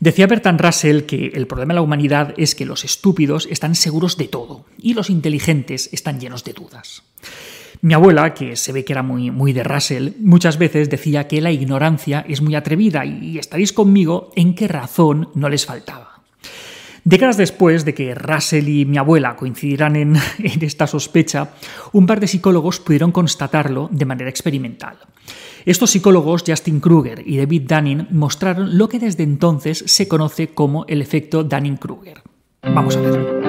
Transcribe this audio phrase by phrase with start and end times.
[0.00, 4.16] Decía Bertrand Russell que el problema de la humanidad es que los estúpidos están seguros
[4.16, 7.02] de todo y los inteligentes están llenos de dudas.
[7.80, 11.40] Mi abuela, que se ve que era muy, muy de Russell, muchas veces decía que
[11.40, 16.17] la ignorancia es muy atrevida y estaréis conmigo en qué razón no les faltaba.
[17.04, 21.50] Décadas después de que Russell y mi abuela coincidieran en, esta sospecha,
[21.92, 24.96] un par de psicólogos pudieron constatarlo de manera experimental.
[25.64, 30.86] Estos psicólogos, Justin Kruger y David Dunning, mostraron lo que desde entonces se conoce como
[30.86, 32.22] el efecto Dunning-Kruger.
[32.62, 33.48] Vamos a verlo.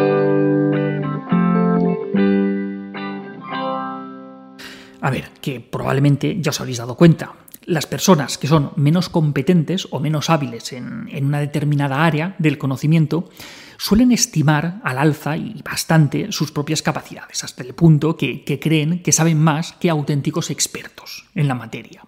[5.01, 7.33] A ver, que probablemente ya os habréis dado cuenta.
[7.69, 12.57] Las personas que son menos competentes o menos hábiles en, en, una determinada área del
[12.57, 13.29] conocimiento
[13.77, 19.03] suelen estimar al alza y bastante sus propias capacidades, hasta el punto que, que creen
[19.03, 22.01] que saben más que auténticos expertos en la materia.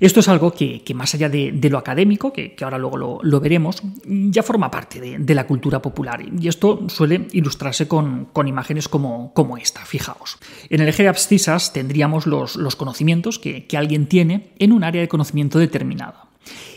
[0.00, 4.42] Esto es algo que, más allá de, lo académico, que, ahora luego lo, veremos, ya
[4.42, 6.22] forma parte de, la cultura popular.
[6.40, 10.38] Y esto suele ilustrarse con, imágenes como, esta, fijaos.
[10.70, 14.84] En el eje de abscisas tendríamos los, los conocimientos que, que alguien tiene en un
[14.84, 16.26] área de conocimiento determinada.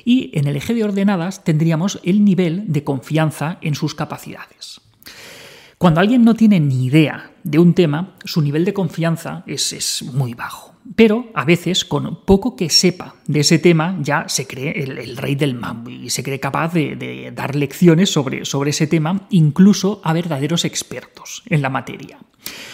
[0.06, 4.82] Y en el eje de ordenadas tendríamos el nivel de confianza en sus capacidades.
[5.78, 10.04] Cuando alguien no tiene ni idea de un tema, su nivel de confianza es, es
[10.04, 10.76] muy bajo.
[10.96, 15.18] Pero a veces con poco que sepa de ese tema ya se cree el, el
[15.18, 20.02] rey del mambo y se cree capaz de, dar lecciones sobre, sobre, ese tema incluso
[20.04, 22.20] a verdaderos expertos en la materia.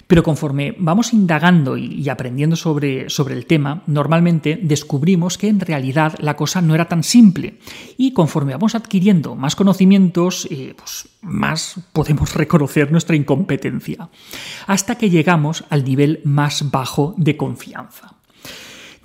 [0.06, 5.60] Pero conforme vamos indagando y, y aprendiendo sobre, sobre, el tema, normalmente descubrimos que en
[5.60, 7.58] realidad la cosa no era tan simple.
[7.98, 14.10] Y conforme vamos adquiriendo más conocimientos, eh, pues más podemos reconocer nuestra incompetencia,
[14.68, 18.14] hasta que llegamos al nivel más bajo de confianza.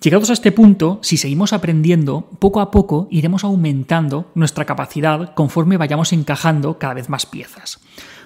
[0.00, 5.76] Llegados a este punto, si seguimos aprendiendo, poco a poco iremos aumentando nuestra capacidad conforme
[5.76, 7.80] vayamos encajando cada vez más piezas.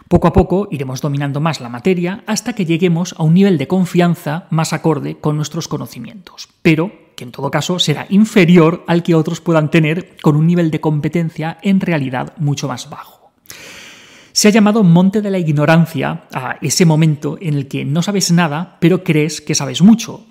[0.06, 3.68] Poco a poco iremos dominando más la materia hasta que lleguemos a un nivel de
[3.68, 9.14] confianza más acorde con nuestros conocimientos, pero que en todo caso será inferior al que
[9.14, 13.21] otros puedan tener con un nivel de competencia en realidad mucho más bajo.
[14.32, 18.32] Se ha llamado monte de la ignorancia a ese momento en el que no sabes
[18.32, 20.26] nada, pero crees que sabes mucho.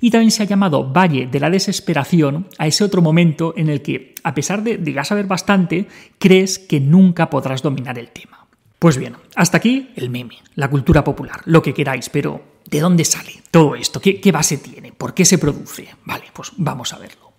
[0.00, 3.80] Y también se ha llamado valle de la desesperación a ese otro momento en el
[3.80, 8.46] que, a pesar de, de ya saber bastante, crees que nunca podrás dominar el tema.
[8.78, 13.06] Pues bien, hasta aquí el meme, la cultura popular, lo que queráis, pero ¿de dónde
[13.06, 14.00] sale todo esto?
[14.00, 14.92] ¿Qué, qué base tiene?
[14.92, 15.88] ¿Por qué se produce?
[16.04, 17.32] Vale, pues vamos a verlo.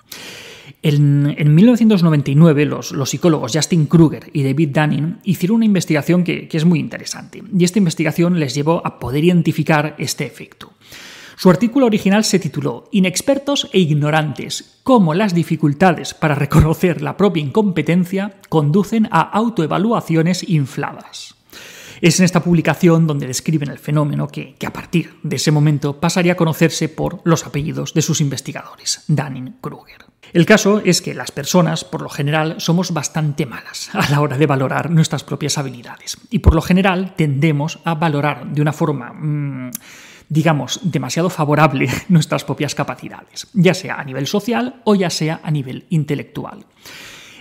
[0.82, 6.48] En, en 1999, los, los, psicólogos Justin Kruger y David Dunning hicieron una investigación que,
[6.48, 10.74] que es muy interesante, y esta investigación les llevó a poder identificar este efecto.
[11.38, 17.44] Su artículo original se tituló Inexpertos e ignorantes, cómo las dificultades para reconocer la propia
[17.44, 21.37] incompetencia conducen a autoevaluaciones infladas.
[22.02, 26.00] Es en esta publicación donde describen el fenómeno que, que, a partir de ese momento
[26.00, 30.06] pasaría a conocerse por los apellidos de sus investigadores, Dunning-Kruger.
[30.34, 34.38] El caso es que las personas, por lo general, somos bastante malas a la hora
[34.38, 39.14] de valorar nuestras propias habilidades y por lo general tendemos a valorar de una forma...
[39.14, 39.72] Mmm,
[40.30, 45.52] digamos, demasiado favorable nuestras propias capacidades, ya sea a nivel social o ya sea a
[45.52, 46.66] nivel intelectual.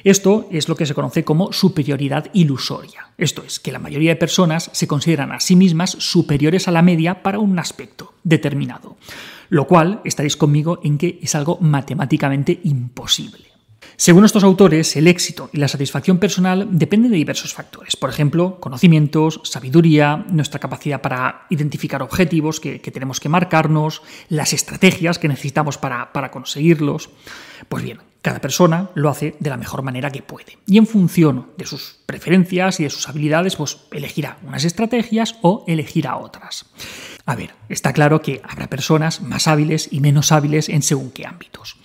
[0.05, 3.09] Esto es lo que se conoce como superioridad ilusoria.
[3.19, 6.83] Esto es, que la mayoría de personas se consideran a sí mismas superiores a la
[6.83, 8.97] media para un aspecto determinado,
[9.49, 13.56] lo cual estaréis conmigo en que es algo matemáticamente imposible.
[13.97, 17.97] Según estos autores, el éxito y la satisfacción personal dependen de diversos factores.
[17.97, 25.19] Por ejemplo, conocimientos, sabiduría, nuestra capacidad para identificar objetivos que, tenemos que marcarnos, las estrategias
[25.19, 27.11] que necesitamos para, para conseguirlos.
[27.69, 30.59] Pues bien, cada persona lo hace de la mejor manera que puede.
[30.67, 35.65] Y en función de sus preferencias y de sus habilidades, pues elegirá unas estrategias o
[35.69, 36.67] elegirá otras.
[37.25, 41.25] A ver, está claro que habrá personas más hábiles y menos hábiles en según qué
[41.25, 41.77] ámbitos.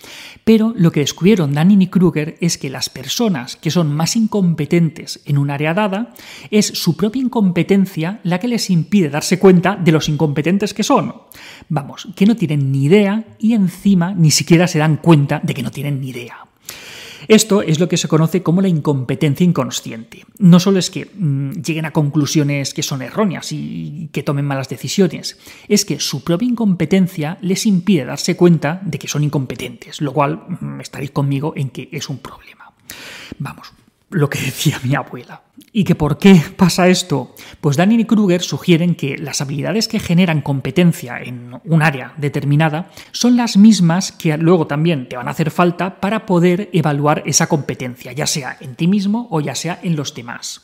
[0.43, 5.21] Pero lo que descubrieron Dunning y Kruger es que las personas que son más incompetentes
[5.25, 6.13] en un área dada
[6.49, 11.13] es su propia incompetencia la que les impide darse cuenta de los incompetentes que son.
[11.69, 15.63] Vamos, que no tienen ni idea y encima ni siquiera se dan cuenta de que
[15.63, 16.50] no tienen ni idea.
[17.31, 20.25] Esto es lo que se conoce como la incompetencia inconsciente.
[20.37, 24.67] No solo es que mmm, lleguen a conclusiones que son erróneas y que tomen malas
[24.67, 25.39] decisiones,
[25.69, 30.43] es que su propia incompetencia les impide darse cuenta de que son incompetentes, lo cual
[30.59, 32.73] mmm, estaréis conmigo en que es un problema.
[33.39, 33.71] Vamos,
[34.11, 35.41] lo que decía mi abuela.
[35.73, 37.35] ¿Y que por qué pasa esto?
[37.61, 42.91] Pues Daniel y Kruger sugieren que las habilidades que generan competencia en un área determinada
[43.11, 47.47] son las mismas que luego también te van a hacer falta para poder evaluar esa
[47.47, 50.61] competencia, ya sea en ti mismo o ya sea en los demás.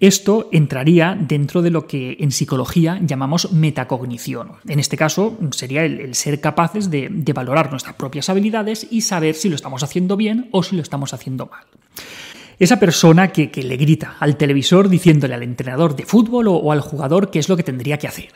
[0.00, 4.52] Esto entraría dentro de lo que en psicología llamamos metacognición.
[4.66, 9.48] En este caso sería el, ser capaces de valorar nuestras propias habilidades y saber si
[9.48, 11.66] lo estamos haciendo bien o si lo estamos haciendo mal.
[12.58, 17.30] Esa persona que, le grita al televisor diciéndole al entrenador de fútbol o, al jugador
[17.30, 18.30] qué es lo que tendría que hacer.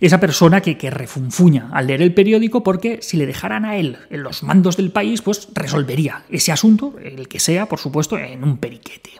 [0.00, 3.98] Esa persona que, que, refunfuña al leer el periódico porque si le dejaran a él
[4.10, 8.42] en los mandos del país, pues resolvería ese asunto, el que sea, por supuesto, en
[8.42, 9.10] un periquete.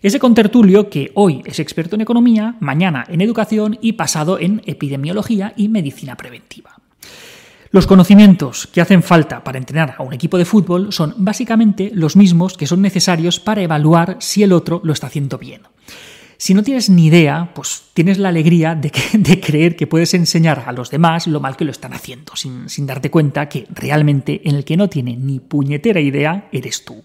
[0.00, 5.54] Ese contertulio que hoy es experto en economía, mañana en educación y pasado en epidemiología
[5.56, 6.77] y medicina preventiva.
[7.70, 12.16] Los conocimientos que hacen falta para entrenar a un equipo de fútbol son básicamente los
[12.16, 15.62] mismos que son necesarios para evaluar si el otro lo está haciendo bien.
[16.38, 18.90] Si no tienes ni idea, pues tienes la alegría de,
[19.40, 22.86] creer que puedes enseñar a los demás lo mal que lo están haciendo, sin, sin
[22.86, 27.04] darte cuenta que realmente en el que no tiene ni puñetera idea eres tú.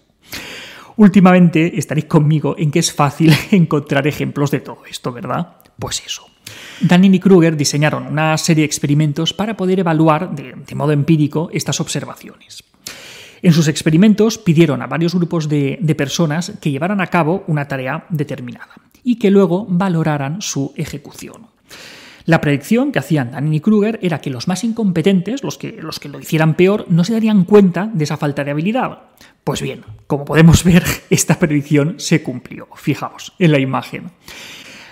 [0.96, 5.56] Últimamente estaréis conmigo en que es fácil encontrar ejemplos de todo esto, ¿verdad?
[5.78, 6.26] Pues eso.
[6.80, 11.80] Daniel y Kruger diseñaron una serie de experimentos para poder evaluar de, modo empírico estas
[11.80, 12.64] observaciones.
[13.42, 18.06] En sus experimentos pidieron a varios grupos de, personas que llevaran a cabo una tarea
[18.08, 21.48] determinada y que luego valoraran su ejecución.
[22.26, 26.00] La predicción que hacían Daniel y Kruger era que los más incompetentes, los que, los
[26.00, 29.00] que lo hicieran peor, no se darían cuenta de esa falta de habilidad.
[29.44, 32.68] Pues bien, como podemos ver, esta predicción se cumplió.
[32.76, 34.10] Fijaos en la imagen.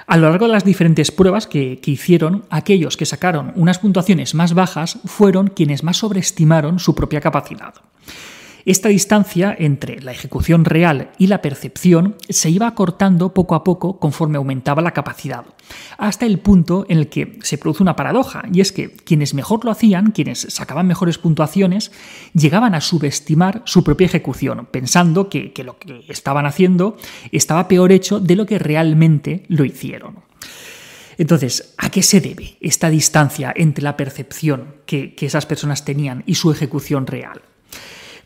[0.06, 4.54] A lo largo de las diferentes pruebas que, hicieron, aquellos que sacaron unas puntuaciones más
[4.54, 7.74] bajas fueron quienes más sobreestimaron su propia capacidad.
[8.64, 13.98] Esta distancia entre la ejecución real y la percepción se iba acortando poco a poco
[13.98, 15.44] conforme aumentaba la capacidad,
[15.98, 19.64] hasta el punto en el que se produce una paradoja, y es que quienes mejor
[19.64, 21.90] lo hacían, quienes sacaban mejores puntuaciones,
[22.34, 26.96] llegaban a subestimar su propia ejecución, pensando que, lo que estaban haciendo
[27.32, 30.20] estaba peor hecho de lo que realmente lo hicieron.
[31.18, 36.36] Entonces, ¿a qué se debe esta distancia entre la percepción que esas personas tenían y
[36.36, 37.42] su ejecución real?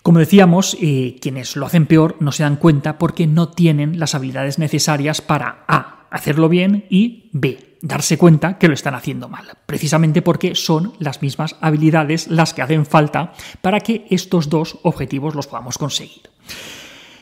[0.06, 4.14] Como decíamos, eh, quienes lo hacen peor no se dan cuenta porque no tienen las
[4.14, 6.06] habilidades necesarias para A.
[6.12, 7.78] hacerlo bien y B.
[7.82, 12.62] darse cuenta que lo están haciendo mal, precisamente porque son las mismas habilidades las que
[12.62, 13.32] hacen falta
[13.62, 16.30] para que estos dos objetivos los podamos conseguir.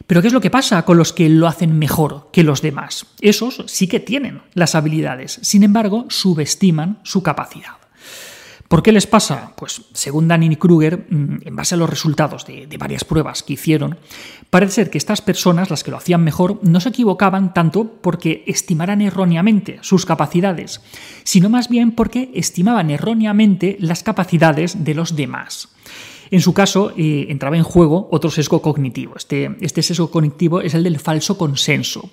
[0.06, 3.06] Pero ¿qué es lo que pasa con los que lo hacen mejor que los demás?
[3.22, 7.83] Esos sí que tienen las habilidades, sin embargo, subestiman su capacidad.
[8.68, 9.52] ¿Por qué les pasa?
[9.56, 13.98] Pues según Danny Kruger, mm, en base a los resultados de, varias pruebas que hicieron,
[14.50, 18.42] parece ser que estas personas, las que lo hacían mejor, no se equivocaban tanto porque
[18.46, 20.80] estimaran erróneamente sus capacidades,
[21.24, 25.68] sino más bien porque estimaban erróneamente las capacidades de los demás.
[26.30, 29.14] En su caso, eh, entraba en juego otro sesgo cognitivo.
[29.16, 32.10] Este, este sesgo cognitivo es el del falso consenso.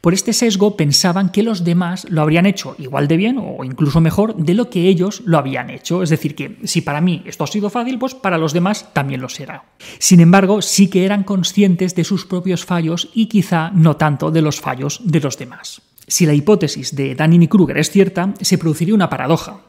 [0.00, 4.00] Por este sesgo pensaban que los demás lo habrían hecho igual de bien o incluso
[4.00, 6.02] mejor de lo que ellos lo habían hecho.
[6.02, 9.20] Es decir, que si para mí esto ha sido fácil, pues para los demás también
[9.20, 9.64] lo será.
[9.98, 14.42] Sin embargo, sí que eran conscientes de sus propios fallos y quizá no tanto de
[14.42, 15.82] los fallos de los demás.
[16.06, 19.60] Si la hipótesis de Danny Kruger es cierta, se produciría una paradoja.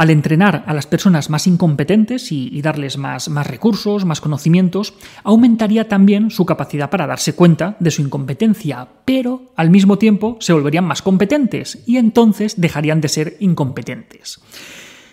[0.00, 4.94] Al entrenar a las personas más incompetentes y, darles más, más recursos, más conocimientos,
[5.24, 10.54] aumentaría también su capacidad para darse cuenta de su incompetencia, pero al mismo tiempo se
[10.54, 14.40] volverían más competentes y entonces dejarían de ser incompetentes.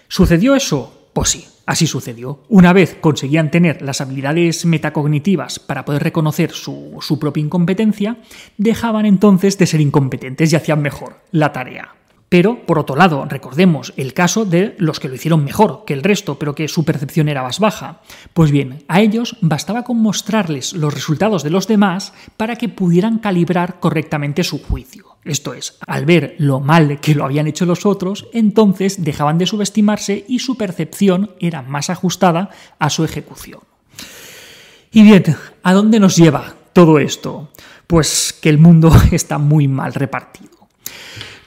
[0.08, 1.10] ¿Sucedió eso?
[1.12, 2.46] Pues sí, Así sucedió.
[2.48, 8.20] Una vez conseguían tener las habilidades metacognitivas para poder reconocer su, su, propia incompetencia,
[8.58, 11.98] dejaban entonces de ser incompetentes y hacían mejor la tarea.
[12.30, 16.04] Pero, por otro lado, recordemos el caso de los que lo hicieron mejor que el
[16.04, 18.02] resto, pero que su percepción era más baja.
[18.34, 23.20] Pues bien, a ellos bastaba con mostrarles los resultados de los demás para que pudieran
[23.20, 25.18] calibrar correctamente su juicio.
[25.24, 29.46] Esto es, al ver lo mal que lo habían hecho los otros, entonces dejaban de
[29.46, 33.62] subestimarse y su percepción era más ajustada a su ejecución.
[34.92, 35.24] Y bien,
[35.64, 37.52] ¿a dónde nos lleva todo esto?
[37.88, 40.67] Pues que el mundo está muy mal repartido.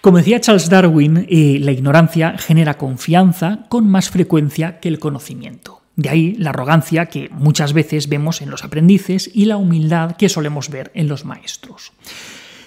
[0.01, 5.83] Como decía Charles Darwin, eh, la ignorancia genera confianza con más frecuencia que el conocimiento.
[5.97, 10.31] De ahí la arrogancia que muchas veces vemos en los aprendices y la humildad que
[10.31, 11.93] solemos ver en los maestros.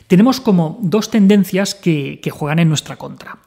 [0.07, 3.39] Tenemos como dos tendencias que juegan en nuestra contra.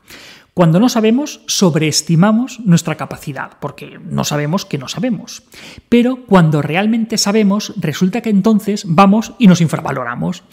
[0.56, 5.42] Cuando no sabemos, sobreestimamos nuestra capacidad, porque no sabemos que no sabemos.
[5.90, 10.44] Pero cuando realmente sabemos, resulta que entonces vamos y nos infravaloramos.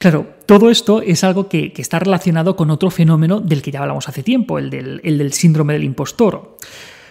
[0.00, 4.08] Claro, todo esto es algo que, está relacionado con otro fenómeno del que ya hablamos
[4.08, 6.56] hace tiempo, el del, el del síndrome del impostor.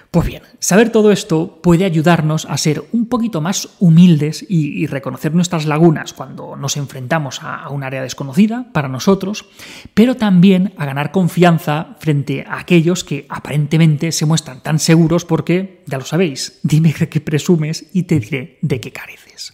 [0.10, 5.36] Pues bien, saber todo esto puede ayudarnos a ser un poquito más humildes y, reconocer
[5.36, 9.46] nuestras lagunas cuando nos enfrentamos a, un área desconocida para nosotros,
[9.93, 15.84] pero también a ganar confianza frente a aquellos que aparentemente se muestran tan seguros porque,
[15.86, 19.53] ya lo sabéis, dime de qué presumes y te diré de qué careces.